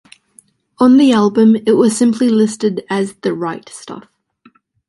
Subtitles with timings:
[0.79, 4.07] On the album, it was simply listed as The Right Stuff.